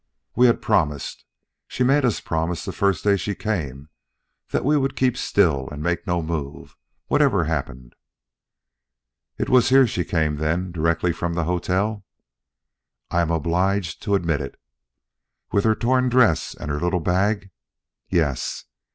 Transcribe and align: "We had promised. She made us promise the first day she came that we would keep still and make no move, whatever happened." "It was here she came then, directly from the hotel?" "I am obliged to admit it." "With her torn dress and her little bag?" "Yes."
"We 0.35 0.47
had 0.47 0.63
promised. 0.63 1.25
She 1.67 1.83
made 1.83 2.03
us 2.05 2.21
promise 2.21 2.65
the 2.65 2.71
first 2.71 3.03
day 3.03 3.17
she 3.17 3.35
came 3.35 3.87
that 4.49 4.65
we 4.65 4.75
would 4.75 4.95
keep 4.95 5.15
still 5.15 5.69
and 5.71 5.83
make 5.83 6.07
no 6.07 6.23
move, 6.23 6.75
whatever 7.05 7.43
happened." 7.43 7.93
"It 9.37 9.47
was 9.47 9.69
here 9.69 9.85
she 9.85 10.03
came 10.03 10.37
then, 10.37 10.71
directly 10.71 11.13
from 11.13 11.35
the 11.35 11.43
hotel?" 11.43 12.03
"I 13.11 13.21
am 13.21 13.29
obliged 13.29 14.01
to 14.01 14.15
admit 14.15 14.41
it." 14.41 14.59
"With 15.51 15.65
her 15.65 15.75
torn 15.75 16.09
dress 16.09 16.55
and 16.55 16.71
her 16.71 16.79
little 16.79 16.99
bag?" 16.99 17.51
"Yes." 18.09 18.63